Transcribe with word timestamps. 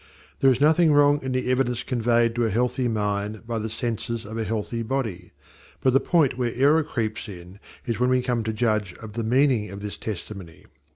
There 0.39 0.51
is 0.51 0.59
nothing 0.59 0.91
wrong 0.91 1.19
in 1.21 1.31
the 1.31 1.51
evidence 1.51 1.83
conveyed 1.83 2.33
to 2.33 2.45
a 2.45 2.49
healthy 2.49 2.87
mind 2.87 3.45
by 3.45 3.59
the 3.59 3.69
senses 3.69 4.25
of 4.25 4.35
a 4.35 4.43
healthy 4.43 4.81
body, 4.81 5.31
but 5.79 5.93
the 5.93 5.99
point 5.99 6.39
where 6.39 6.55
error 6.55 6.81
creeps 6.81 7.29
in 7.29 7.59
is 7.85 7.99
when 7.99 8.09
we 8.09 8.23
come 8.23 8.43
to 8.45 8.51
judge 8.51 8.95
of 8.95 9.13
the 9.13 9.23
meaning 9.23 9.69
of 9.69 9.83
this 9.83 9.97
testimony. 9.97 10.65